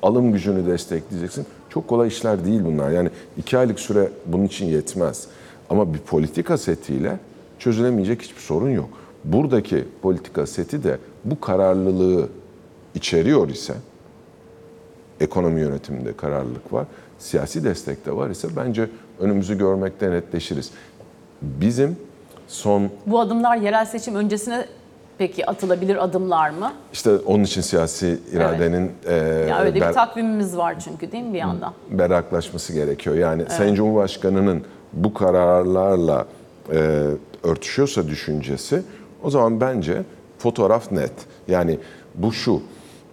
[0.02, 1.46] alım gücünü destekleyeceksin.
[1.68, 2.90] Çok kolay işler değil bunlar.
[2.90, 5.26] Yani iki aylık süre bunun için yetmez.
[5.70, 7.18] Ama bir politika setiyle
[7.58, 8.88] çözülemeyecek hiçbir sorun yok.
[9.24, 12.28] Buradaki politika seti de bu kararlılığı
[12.94, 13.74] içeriyor ise
[15.20, 16.86] ekonomi yönetiminde kararlılık var.
[17.18, 18.90] Siyasi destek de var ise bence
[19.20, 20.70] önümüzü görmekte netleşiriz.
[21.42, 21.96] Bizim
[22.52, 24.64] son Bu adımlar yerel seçim öncesine
[25.18, 26.72] peki atılabilir adımlar mı?
[26.92, 29.14] işte onun için siyasi iradenin e,
[29.48, 31.72] Ya öyle ber- bir takvimimiz var çünkü değil mi bir yandan?
[31.90, 33.16] berraklaşması gerekiyor.
[33.16, 34.62] Yani Sayın Cumhurbaşkanı'nın
[34.92, 36.26] bu kararlarla
[36.72, 37.02] e,
[37.42, 38.82] örtüşüyorsa düşüncesi
[39.22, 40.02] o zaman bence
[40.38, 41.12] fotoğraf net.
[41.48, 41.78] Yani
[42.14, 42.62] bu şu,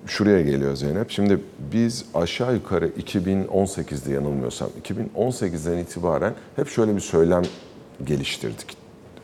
[0.06, 1.12] şuraya geliyor Zeynep.
[1.12, 1.40] Şimdi
[1.74, 7.44] biz aşağı yukarı 2018'de yanılmıyorsam 2018'den itibaren hep şöyle bir söylem
[8.04, 8.79] geliştirdik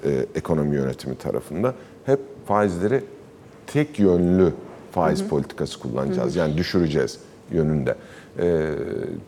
[0.05, 1.73] e, ekonomi yönetimi tarafında.
[2.05, 3.03] Hep faizleri
[3.67, 4.53] tek yönlü
[4.91, 6.35] faiz politikası kullanacağız.
[6.35, 7.19] Yani düşüreceğiz
[7.51, 7.95] yönünde.
[8.39, 8.71] E,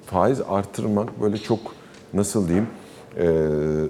[0.05, 1.59] faiz artırmak böyle çok
[2.13, 2.67] nasıl diyeyim
[3.17, 3.27] e,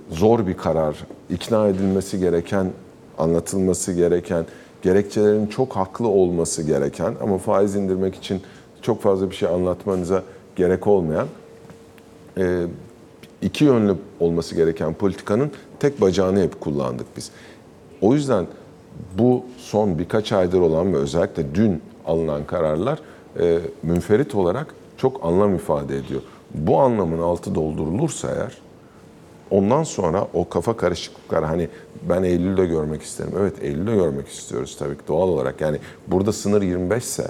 [0.10, 0.98] zor bir karar.
[1.30, 2.72] İkna edilmesi gereken,
[3.18, 4.46] anlatılması gereken,
[4.82, 8.42] gerekçelerin çok haklı olması gereken ama faiz indirmek için
[8.82, 10.24] çok fazla bir şey anlatmanıza
[10.56, 11.28] gerek olmayan
[12.38, 12.66] e,
[13.42, 17.32] iki yönlü olması gereken politikanın tek bacağını hep kullandık biz.
[18.02, 18.48] O yüzden
[19.18, 23.00] bu son birkaç aydır olan ve özellikle dün alınan kararlar
[23.40, 26.22] e, münferit olarak çok anlam ifade ediyor.
[26.54, 28.58] Bu anlamın altı doldurulursa eğer
[29.52, 31.70] ondan sonra o kafa karışıklıklar hani
[32.10, 33.34] ben Eylül'de görmek isterim.
[33.40, 35.62] Evet Eylül'de görmek istiyoruz tabii ki doğal olarak.
[35.62, 37.28] Yani burada sınır 25 ise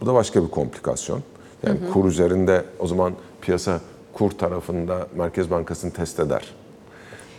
[0.00, 1.22] bu da başka bir komplikasyon.
[1.62, 3.80] Yani kur üzerinde o zaman piyasa
[4.16, 6.42] kur tarafında Merkez Bankası'nı test eder.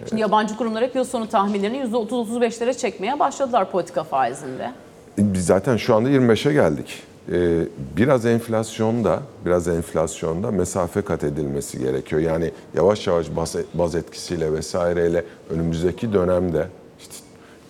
[0.10, 4.72] Şimdi yabancı kurumlar hep yıl sonu tahminlerini %30-35'lere çekmeye başladılar politika faizinde.
[5.20, 7.04] E, Biz zaten şu anda 25'e geldik.
[7.32, 7.60] Ee,
[7.98, 12.22] biraz enflasyonda, biraz enflasyonda mesafe kat edilmesi gerekiyor.
[12.22, 16.68] Yani yavaş yavaş baz, baz etkisiyle vesaireyle önümüzdeki dönemde
[17.00, 17.14] işte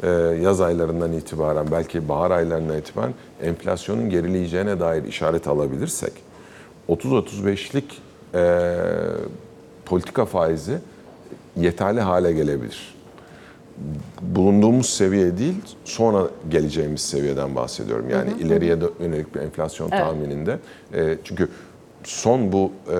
[0.04, 0.10] e,
[0.41, 6.13] yaz aylarından itibaren belki bahar aylarından itibaren enflasyonun gerileyeceğine dair işaret alabilirsek
[6.89, 8.76] 30-35'lik e,
[9.86, 10.78] politika faizi
[11.56, 12.98] yeterli hale gelebilir
[14.22, 18.10] bulunduğumuz seviye değil, sonra geleceğimiz seviyeden bahsediyorum.
[18.10, 20.00] Yani ileriye dö- yönelik bir enflasyon Evet.
[20.02, 20.60] tahmininde.
[20.94, 21.50] E, çünkü
[22.04, 22.96] son bu e,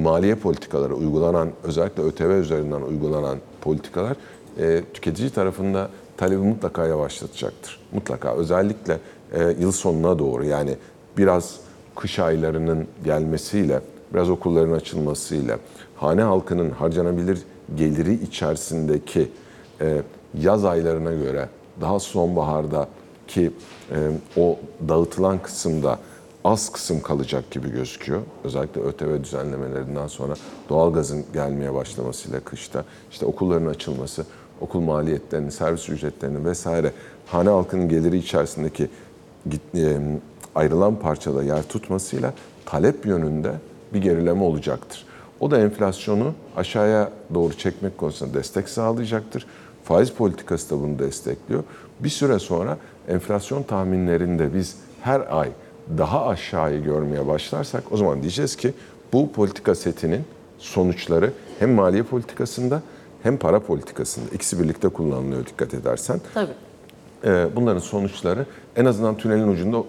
[0.00, 4.16] maliye politikaları uygulanan, özellikle ÖTV üzerinden uygulanan politikalar
[4.60, 7.80] e, tüketici tarafında talebi mutlaka yavaşlatacaktır.
[7.92, 8.34] Mutlaka.
[8.34, 8.98] Özellikle
[9.32, 10.76] e, yıl sonuna doğru yani
[11.18, 11.56] biraz
[11.96, 13.80] kış aylarının gelmesiyle,
[14.14, 15.58] biraz okulların açılmasıyla,
[15.96, 17.38] hane halkının harcanabilir
[17.76, 19.28] geliri içerisindeki
[19.80, 20.02] e,
[20.40, 21.48] yaz aylarına göre
[21.80, 22.88] daha sonbaharda
[23.28, 23.52] ki
[23.92, 23.96] e,
[24.36, 25.98] o dağıtılan kısımda
[26.44, 28.22] az kısım kalacak gibi gözüküyor.
[28.44, 30.34] Özellikle ÖTV düzenlemelerinden sonra
[30.68, 34.26] doğalgazın gelmeye başlamasıyla kışta işte okulların açılması,
[34.60, 36.92] okul maliyetlerini, servis ücretlerini vesaire
[37.26, 38.88] hane halkının geliri içerisindeki
[39.74, 39.98] e,
[40.54, 42.34] ayrılan parçada yer tutmasıyla
[42.66, 43.52] talep yönünde
[43.94, 45.04] bir gerileme olacaktır.
[45.40, 49.46] O da enflasyonu aşağıya doğru çekmek konusunda destek sağlayacaktır.
[49.84, 51.64] Faiz politikası da bunu destekliyor.
[52.00, 55.48] Bir süre sonra enflasyon tahminlerinde biz her ay
[55.98, 58.72] daha aşağıyı görmeye başlarsak o zaman diyeceğiz ki
[59.12, 60.24] bu politika setinin
[60.58, 62.82] sonuçları hem maliye politikasında
[63.22, 66.20] hem para politikasında ikisi birlikte kullanılıyor dikkat edersen.
[66.34, 66.52] Tabii.
[67.24, 68.46] Ee, bunların sonuçları
[68.76, 69.82] en azından tünelin ucunda e,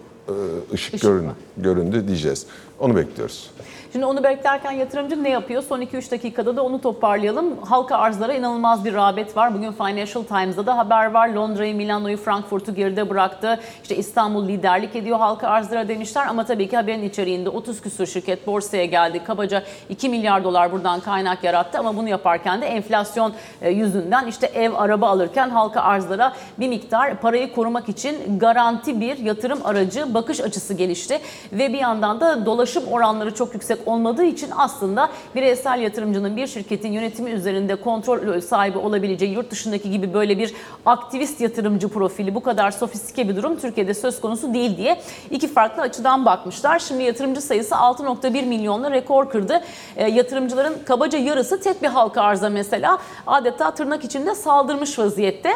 [0.74, 1.34] ışık, Işık görün- var.
[1.64, 2.46] Göründü diyeceğiz.
[2.80, 3.50] Onu bekliyoruz.
[3.92, 5.64] Şimdi onu beklerken yatırımcı ne yapıyor?
[5.64, 7.58] Son 2-3 dakikada da onu toparlayalım.
[7.62, 9.54] Halka arzlara inanılmaz bir rağbet var.
[9.54, 11.30] Bugün Financial Times'da da haber var.
[11.30, 13.60] Londra'yı, Milano'yu, Frankfurt'u geride bıraktı.
[13.82, 16.28] İşte İstanbul liderlik ediyor halka arzlara demişler.
[16.28, 19.24] Ama tabii ki haberin içeriğinde 30 küsur şirket borsaya geldi.
[19.24, 21.80] Kabaca 2 milyar dolar buradan kaynak yarattı.
[21.80, 27.22] Ama bunu yaparken de enflasyon e, yüzünden işte ev, araba alırken halka arzlara bir miktar
[27.22, 31.20] parayı korumak için garanti bir yatırım aracı bakış açısı gelişti.
[31.54, 36.92] Ve bir yandan da dolaşım oranları çok yüksek olmadığı için aslında bireysel yatırımcının bir şirketin
[36.92, 40.54] yönetimi üzerinde kontrol sahibi olabileceği yurt dışındaki gibi böyle bir
[40.86, 45.82] aktivist yatırımcı profili bu kadar sofistike bir durum Türkiye'de söz konusu değil diye iki farklı
[45.82, 46.80] açıdan bakmışlar.
[46.80, 49.62] Şimdi yatırımcı sayısı 6.1 milyonla rekor kırdı.
[49.96, 55.50] E, yatırımcıların kabaca yarısı tek bir halka arza mesela adeta tırnak içinde saldırmış vaziyette.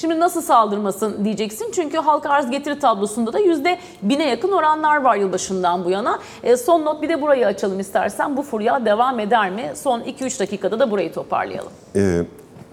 [0.00, 1.70] Şimdi nasıl saldırmasın diyeceksin.
[1.72, 6.18] Çünkü halka arz getiri tablosunda da yüzde bine yakın oranlar var yılbaşından bu yana.
[6.42, 8.36] E, son not bir de burayı açalım istersen.
[8.36, 9.72] Bu furya devam eder mi?
[9.74, 11.72] Son 2-3 dakikada da burayı toparlayalım.
[11.96, 12.22] Ee,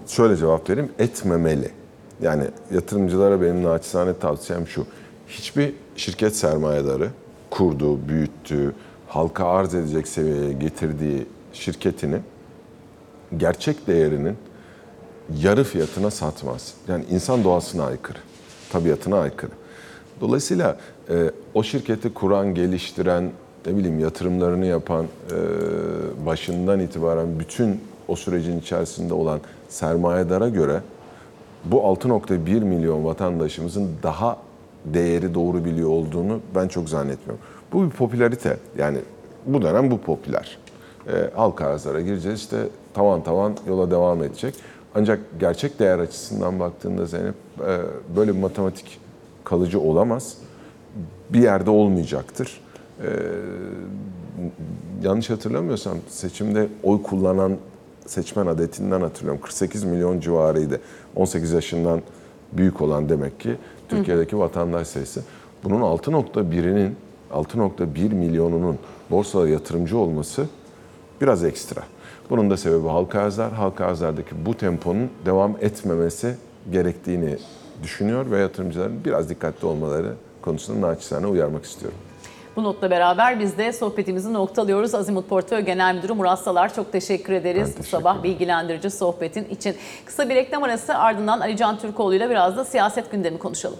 [0.06, 0.92] şöyle cevap vereyim.
[0.98, 1.70] Etmemeli.
[2.22, 4.86] Yani yatırımcılara benim naçizane tavsiyem şu.
[5.28, 7.08] Hiçbir şirket sermayedarı
[7.50, 8.74] kurduğu, büyüttüğü,
[9.08, 12.18] halka arz edecek seviyeye getirdiği şirketini
[13.36, 14.36] gerçek değerinin
[15.36, 16.74] yarı fiyatına satmaz.
[16.88, 18.18] Yani insan doğasına aykırı,
[18.72, 19.50] tabiatına aykırı.
[20.20, 20.78] Dolayısıyla
[21.10, 23.30] e, o şirketi kuran, geliştiren,
[23.66, 25.36] ne bileyim yatırımlarını yapan, e,
[26.26, 30.80] başından itibaren bütün o sürecin içerisinde olan sermayedara göre
[31.64, 34.36] bu 6.1 milyon vatandaşımızın daha
[34.84, 37.44] değeri doğru biliyor olduğunu ben çok zannetmiyorum.
[37.72, 38.56] Bu bir popülarite.
[38.78, 38.98] Yani
[39.46, 40.58] bu dönem bu popüler.
[41.08, 42.56] E, halka arzlara gireceğiz işte
[42.94, 44.54] tavan tavan yola devam edecek.
[44.98, 47.78] Ancak gerçek değer açısından baktığında Zeynep e,
[48.16, 49.00] böyle bir matematik
[49.44, 50.36] kalıcı olamaz.
[51.30, 52.60] Bir yerde olmayacaktır.
[53.02, 53.08] E,
[55.02, 57.56] yanlış hatırlamıyorsam seçimde oy kullanan
[58.06, 59.40] seçmen adetinden hatırlıyorum.
[59.40, 60.80] 48 milyon civarıydı.
[61.16, 62.02] 18 yaşından
[62.52, 63.56] büyük olan demek ki
[63.88, 65.22] Türkiye'deki vatandaş sayısı.
[65.64, 66.96] Bunun 6.1'inin
[67.32, 68.78] 6.1 milyonunun
[69.10, 70.46] borsada yatırımcı olması
[71.20, 71.82] biraz ekstra.
[72.30, 73.52] Bunun da sebebi halka arzlar.
[73.52, 76.34] Halka arzlardaki bu temponun devam etmemesi
[76.72, 77.36] gerektiğini
[77.82, 81.98] düşünüyor ve yatırımcıların biraz dikkatli olmaları konusunda naçizane uyarmak istiyorum.
[82.56, 84.94] Bu notla beraber biz de sohbetimizi noktalıyoruz.
[84.94, 89.44] Azimut Portföy Genel Müdürü Murat Salar çok teşekkür ederiz Ben bu teşekkür sabah bilgilendirici sohbetin
[89.44, 89.76] için.
[90.04, 93.78] Kısa bir reklam arası ardından Ali Can Türkoğlu ile biraz da siyaset gündemi konuşalım.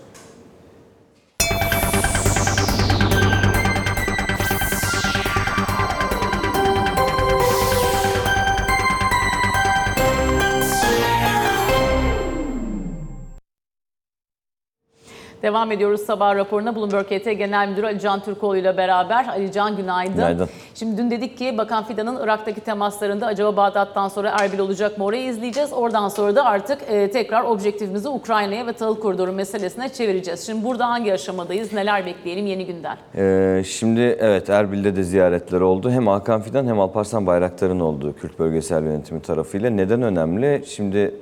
[15.48, 16.76] Devam ediyoruz sabah raporuna.
[16.76, 19.26] Bloomberg KT Genel Müdürü Ali Can Türkoğlu ile beraber.
[19.28, 20.14] Ali Can günaydın.
[20.14, 20.48] Günaydın.
[20.74, 25.24] Şimdi dün dedik ki Bakan Fidan'ın Irak'taki temaslarında acaba Bağdat'tan sonra Erbil olacak mı orayı
[25.24, 25.72] izleyeceğiz.
[25.72, 30.46] Oradan sonra da artık e, tekrar objektifimizi Ukrayna'ya ve tahıl koridoru meselesine çevireceğiz.
[30.46, 31.72] Şimdi burada hangi aşamadayız?
[31.72, 32.96] Neler bekleyelim yeni günden?
[33.16, 35.90] Ee, şimdi evet Erbil'de de ziyaretler oldu.
[35.90, 39.70] Hem Hakan Fidan hem Alparslan Bayraktar'ın olduğu Kürt Bölgesel Yönetimi tarafıyla.
[39.70, 40.62] Neden önemli?
[40.66, 41.14] Şimdi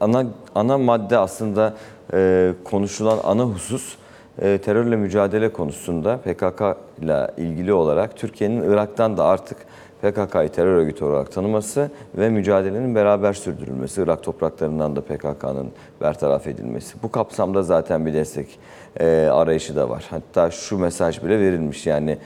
[0.00, 1.74] ana ana madde aslında
[2.14, 3.96] e, konuşulan ana husus
[4.42, 6.62] e, terörle mücadele konusunda PKK
[7.02, 9.56] ile ilgili olarak Türkiye'nin Irak'tan da artık
[10.02, 15.70] PKK'yı terör örgütü olarak tanıması ve mücadelenin beraber sürdürülmesi, Irak topraklarından da PKK'nın
[16.00, 17.02] bertaraf edilmesi.
[17.02, 18.58] Bu kapsamda zaten bir destek
[19.00, 20.06] e, arayışı da var.
[20.10, 22.18] Hatta şu mesaj bile verilmiş yani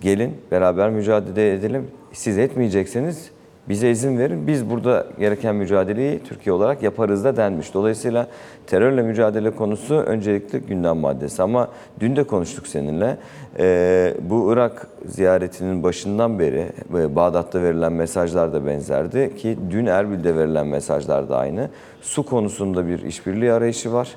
[0.00, 1.90] gelin beraber mücadele edelim.
[2.12, 3.30] Siz etmeyecekseniz
[3.68, 4.46] bize izin verin.
[4.46, 7.74] Biz burada gereken mücadeleyi Türkiye olarak yaparız da denmiş.
[7.74, 8.26] Dolayısıyla
[8.66, 11.42] terörle mücadele konusu öncelikli gündem maddesi.
[11.42, 11.68] Ama
[12.00, 13.16] dün de konuştuk seninle.
[13.58, 20.36] Ee, bu Irak ziyaretinin başından beri e, Bağdat'ta verilen mesajlar da benzerdi ki dün Erbil'de
[20.36, 21.68] verilen mesajlar da aynı.
[22.02, 24.08] Su konusunda bir işbirliği arayışı var.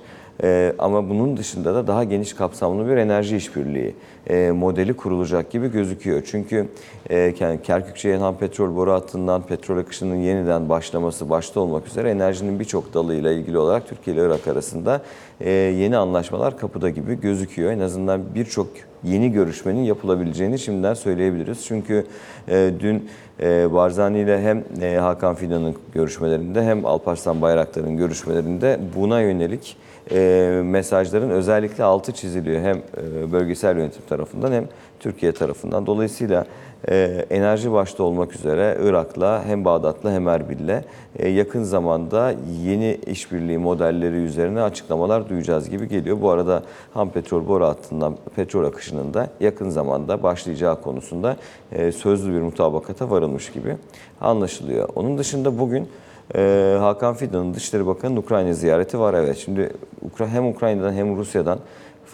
[0.43, 3.95] Ee, ama bunun dışında da daha geniş kapsamlı bir enerji işbirliği
[4.29, 6.21] e, modeli kurulacak gibi gözüküyor.
[6.25, 6.67] Çünkü
[7.09, 13.31] e, Kerkük petrol boru hattından petrol akışının yeniden başlaması başta olmak üzere enerjinin birçok dalıyla
[13.31, 15.01] ilgili olarak Türkiye ile Irak arasında
[15.41, 17.71] e, yeni anlaşmalar kapıda gibi gözüküyor.
[17.71, 18.67] En azından birçok
[19.03, 21.65] yeni görüşmenin yapılabileceğini şimdiden söyleyebiliriz.
[21.65, 22.05] Çünkü
[22.47, 23.09] e, dün
[23.41, 24.63] e, Barzani ile hem
[24.99, 29.77] Hakan Fidan'ın görüşmelerinde hem Alparslan Bayraktar'ın görüşmelerinde buna yönelik
[30.11, 34.67] e, mesajların özellikle altı çiziliyor hem e, bölgesel yönetim tarafından hem
[34.99, 35.85] Türkiye tarafından.
[35.85, 36.45] Dolayısıyla
[36.89, 40.81] e, enerji başta olmak üzere Irak'la hem Bağdat'la hem Erbil'le
[41.19, 46.21] e, yakın zamanda yeni işbirliği modelleri üzerine açıklamalar duyacağız gibi geliyor.
[46.21, 46.63] Bu arada
[46.93, 51.37] ham petrol boru hattından petrol akışının da yakın zamanda başlayacağı konusunda
[51.71, 53.77] e, sözlü bir mutabakata varılmış gibi
[54.21, 54.89] anlaşılıyor.
[54.95, 55.87] Onun dışında bugün
[56.35, 59.37] ee, Hakan Fidan'ın Dışişleri Bakanı'nın Ukrayna ziyareti var evet.
[59.37, 59.69] Şimdi
[60.17, 61.59] hem Ukrayna'dan hem Rusya'dan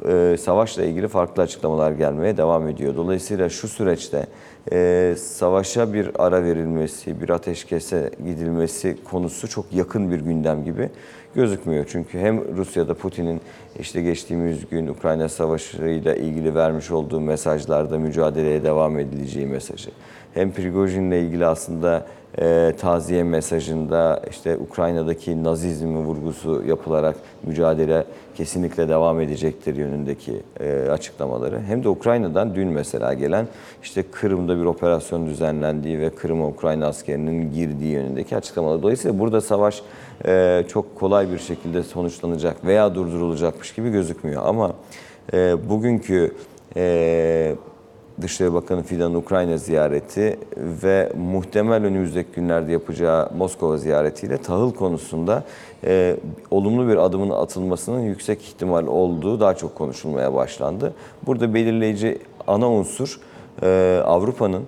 [0.07, 2.95] e, savaşla ilgili farklı açıklamalar gelmeye devam ediyor.
[2.95, 4.25] Dolayısıyla şu süreçte
[4.71, 10.89] e, savaşa bir ara verilmesi, bir ateşkese gidilmesi konusu çok yakın bir gündem gibi
[11.35, 11.85] gözükmüyor.
[11.89, 13.41] Çünkü hem Rusya'da Putin'in
[13.79, 19.89] işte geçtiğimiz gün Ukrayna Savaşı'yla ilgili vermiş olduğu mesajlarda mücadeleye devam edileceği mesajı,
[20.33, 22.05] hem Prigojin'le ilgili aslında
[22.41, 31.61] e, taziye mesajında işte Ukrayna'daki nazizmi vurgusu yapılarak mücadele kesinlikle devam edecektir yönündeki e, açıklamaları.
[31.61, 33.47] Hem de Ukrayna'dan dün mesela gelen
[33.83, 38.81] işte Kırım'da bir operasyon düzenlendiği ve Kırım'a Ukrayna askerinin girdiği yönündeki açıklamalar.
[38.81, 39.81] Dolayısıyla burada savaş
[40.25, 44.41] e, çok kolay bir şekilde sonuçlanacak veya durdurulacakmış gibi gözükmüyor.
[44.45, 44.73] Ama
[45.33, 46.35] e, bugünkü
[46.75, 47.55] e,
[48.21, 55.43] Dışişleri Bakanı Fidan'ın Ukrayna ziyareti ve muhtemel önümüzdeki günlerde yapacağı Moskova ziyaretiyle tahıl konusunda
[55.83, 56.15] e,
[56.51, 60.93] olumlu bir adımın atılmasının yüksek ihtimal olduğu daha çok konuşulmaya başlandı.
[61.25, 63.19] Burada belirleyici ana unsur
[63.63, 64.63] e, Avrupa'nın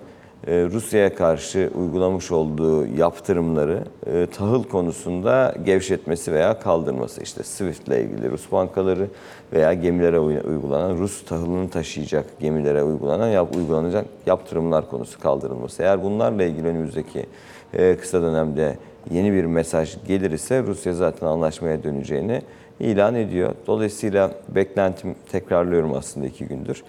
[0.46, 7.22] Rusya'ya karşı uygulamış olduğu yaptırımları e, tahıl konusunda gevşetmesi veya kaldırması.
[7.22, 9.06] İşte SWIFT ile ilgili Rus bankaları
[9.52, 15.82] veya gemilere uy- uygulanan Rus tahılını taşıyacak gemilere uygulanan yap, uygulanacak yaptırımlar konusu kaldırılması.
[15.82, 17.26] Eğer bunlarla ilgili önümüzdeki
[17.74, 18.76] e, kısa dönemde
[19.10, 22.42] yeni bir mesaj gelir ise Rusya zaten anlaşmaya döneceğini
[22.80, 23.54] ilan ediyor.
[23.66, 26.82] Dolayısıyla beklentim tekrarlıyorum aslında iki gündür.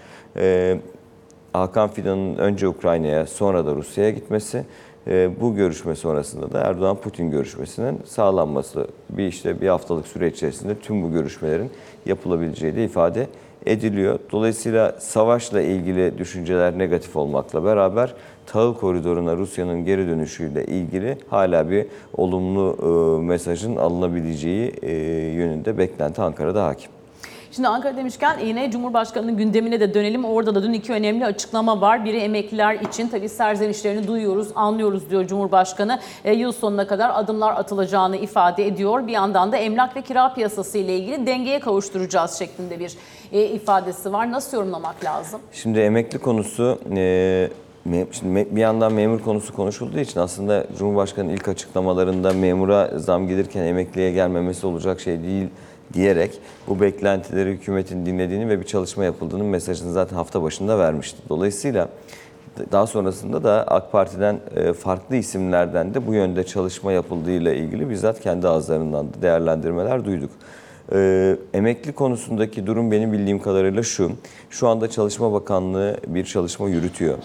[1.53, 4.65] Hakan Fidan'ın önce Ukrayna'ya sonra da Rusya'ya gitmesi,
[5.07, 11.03] e, bu görüşme sonrasında da Erdoğan-Putin görüşmesinin sağlanması bir işte bir haftalık süre içerisinde tüm
[11.03, 11.71] bu görüşmelerin
[12.05, 13.27] yapılabileceği de ifade
[13.65, 14.19] ediliyor.
[14.31, 18.13] Dolayısıyla savaşla ilgili düşünceler negatif olmakla beraber
[18.45, 21.85] tahıl koridoruna Rusya'nın geri dönüşüyle ilgili hala bir
[22.17, 24.91] olumlu e, mesajın alınabileceği e,
[25.35, 26.91] yönünde beklenti Ankara'da hakim.
[27.55, 30.25] Şimdi Ankara demişken yine Cumhurbaşkanı'nın gündemine de dönelim.
[30.25, 32.05] Orada da dün iki önemli açıklama var.
[32.05, 35.99] Biri emekliler için tabii serzenişlerini duyuyoruz, anlıyoruz diyor Cumhurbaşkanı.
[36.25, 39.07] E, yıl sonuna kadar adımlar atılacağını ifade ediyor.
[39.07, 42.93] Bir yandan da emlak ve kira piyasası ile ilgili dengeye kavuşturacağız şeklinde bir
[43.31, 44.31] e, ifadesi var.
[44.31, 45.39] Nasıl yorumlamak lazım?
[45.51, 47.49] Şimdi emekli konusu e,
[48.11, 54.11] şimdi bir yandan memur konusu konuşulduğu için aslında Cumhurbaşkanı ilk açıklamalarında memura zam gelirken emekliye
[54.11, 55.49] gelmemesi olacak şey değil
[55.93, 61.21] diyerek bu beklentileri hükümetin dinlediğini ve bir çalışma yapıldığının mesajını zaten hafta başında vermişti.
[61.29, 61.89] Dolayısıyla
[62.71, 68.21] daha sonrasında da AK Parti'den e, farklı isimlerden de bu yönde çalışma yapıldığıyla ilgili bizzat
[68.21, 70.31] kendi ağızlarından da değerlendirmeler duyduk.
[70.93, 74.11] Ee, emekli konusundaki durum benim bildiğim kadarıyla şu.
[74.49, 77.17] Şu anda Çalışma Bakanlığı bir çalışma yürütüyor.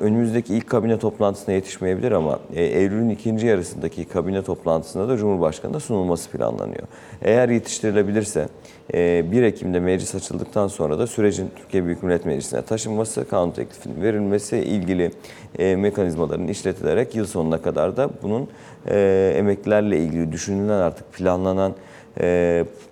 [0.00, 6.30] Önümüzdeki ilk kabine toplantısına yetişmeyebilir ama e, Eylül'ün ikinci yarısındaki kabine toplantısında da Cumhurbaşkanı'na sunulması
[6.30, 6.82] planlanıyor.
[7.22, 8.48] Eğer yetiştirilebilirse
[8.94, 14.02] e, 1 Ekim'de meclis açıldıktan sonra da sürecin Türkiye Büyük Millet Meclisi'ne taşınması, kanun teklifinin
[14.02, 15.10] verilmesi, ilgili
[15.58, 18.48] e, mekanizmaların işletilerek yıl sonuna kadar da bunun
[18.86, 21.74] e, emeklilerle ilgili düşünülen artık planlanan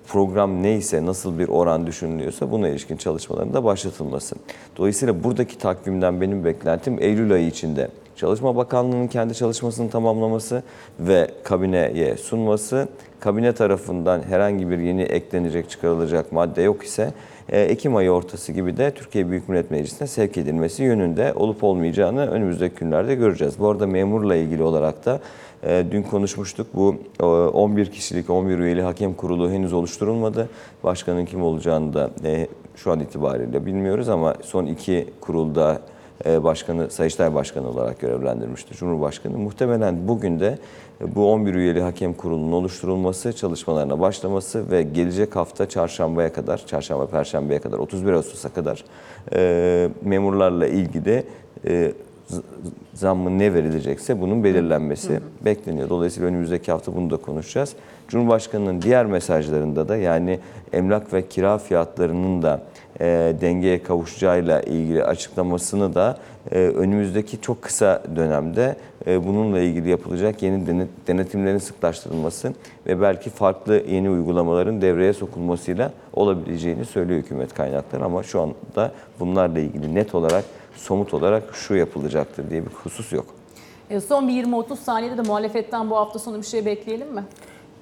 [0.09, 4.37] program neyse, nasıl bir oran düşünülüyorsa buna ilişkin çalışmaların da başlatılması.
[4.77, 10.63] Dolayısıyla buradaki takvimden benim beklentim Eylül ayı içinde Çalışma Bakanlığı'nın kendi çalışmasını tamamlaması
[11.01, 12.89] ve kabineye sunması,
[13.21, 17.13] kabine tarafından herhangi bir yeni eklenecek, çıkarılacak madde yok ise
[17.49, 22.31] e, Ekim ayı ortası gibi de Türkiye Büyük Millet Meclisi'ne sevk edilmesi yönünde olup olmayacağını
[22.31, 23.55] önümüzdeki günlerde göreceğiz.
[23.59, 25.21] Bu arada memurla ilgili olarak da e,
[25.63, 26.67] dün konuşmuştuk.
[26.75, 30.49] Bu e, 11 kişilik, 11 üyeli hakem kurulu henüz oluşturulmadı.
[30.85, 35.81] Başkanın kim olacağını da e, şu an itibariyle bilmiyoruz ama son iki kurulda
[36.27, 39.39] e, başkanı, Sayıştay Başkanı olarak görevlendirmişti Cumhurbaşkanı.
[39.39, 40.59] Muhtemelen bugün de
[41.01, 47.07] e, bu 11 üyeli hakem kurulunun oluşturulması, çalışmalarına başlaması ve gelecek hafta çarşambaya kadar, çarşamba,
[47.07, 48.85] perşembeye kadar, 31 Ağustos'a kadar
[49.33, 51.25] e, memurlarla ilgili
[51.65, 51.93] e, z-
[52.95, 55.89] zammı ne verilecekse bunun belirlenmesi bekleniyor.
[55.89, 57.75] Dolayısıyla önümüzdeki hafta bunu da konuşacağız.
[58.09, 60.39] Cumhurbaşkanının diğer mesajlarında da yani
[60.73, 62.63] emlak ve kira fiyatlarının da
[63.01, 66.19] e, dengeye kavuşacağıyla ilgili açıklamasını da
[66.51, 68.77] e, önümüzdeki çok kısa dönemde
[69.07, 72.53] e, bununla ilgili yapılacak yeni denet- denetimlerin sıklaştırılması
[72.87, 79.59] ve belki farklı yeni uygulamaların devreye sokulmasıyla olabileceğini söylüyor hükümet kaynakları ama şu anda bunlarla
[79.59, 80.45] ilgili net olarak
[80.79, 83.27] somut olarak şu yapılacaktır diye bir husus yok.
[83.91, 87.25] E, son bir 20-30 saniyede de muhalefetten bu hafta sonu bir şey bekleyelim mi?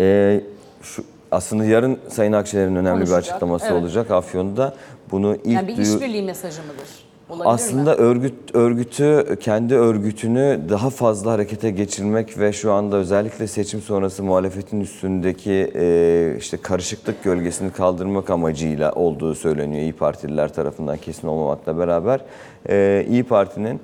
[0.01, 0.41] Ee,
[0.83, 3.83] şu aslında yarın Sayın Akşener'in önemli bir Konuşacak, açıklaması evet.
[3.83, 4.75] olacak Afyon'da.
[5.11, 7.06] Bunu ilk Yani bir işbirliği mesajı mıdır?
[7.31, 7.97] Olabilir Aslında mi?
[7.97, 14.81] örgüt örgütü kendi örgütünü daha fazla harekete geçirmek ve şu anda özellikle seçim sonrası muhalefetin
[14.81, 22.21] üstündeki e, işte karışıklık gölgesini kaldırmak amacıyla olduğu söyleniyor İyi Partililer tarafından kesin olmamakla beraber
[22.69, 23.81] e, İyi Parti'nin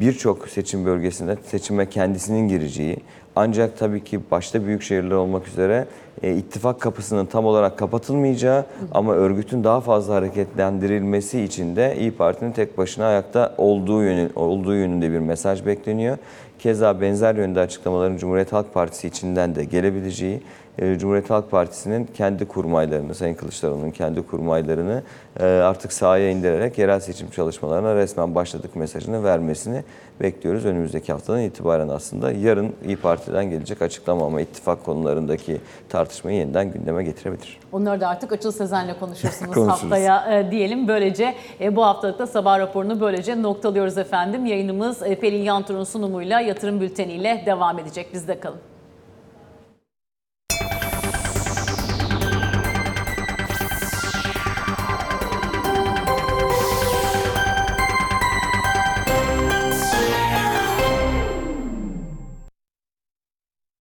[0.00, 2.96] birçok seçim bölgesinde seçime kendisinin gireceği
[3.36, 5.86] ancak tabii ki başta büyük şehirler olmak üzere
[6.22, 12.52] e, ittifak kapısının tam olarak kapatılmayacağı ama örgütün daha fazla hareketlendirilmesi için de İyi Parti'nin
[12.52, 16.18] tek başına ayakta olduğu yönü, olduğu yönünde bir mesaj bekleniyor.
[16.58, 20.40] Keza benzer yönde açıklamaların Cumhuriyet Halk Partisi içinden de gelebileceği,
[20.78, 25.02] Cumhuriyet Halk Partisi'nin kendi kurmaylarını, Sayın Kılıçdaroğlu'nun kendi kurmaylarını
[25.40, 29.84] e, artık sahaya indirerek yerel seçim çalışmalarına resmen başladık mesajını vermesini
[30.20, 30.64] bekliyoruz.
[30.64, 37.04] Önümüzdeki haftadan itibaren aslında yarın İyi Parti'den gelecek açıklama ama ittifak konularındaki tartışmayı yeniden gündeme
[37.04, 37.58] getirebilir.
[37.72, 40.88] Onları da artık Açıl Sezen'le konuşursunuz haftaya e, diyelim.
[40.88, 44.46] Böylece e, bu haftalıkta sabah raporunu böylece noktalıyoruz efendim.
[44.46, 48.14] Yayınımız e, Pelin Yantur'un sunumuyla yatırım bülteniyle devam edecek.
[48.14, 48.73] Bizde kalın.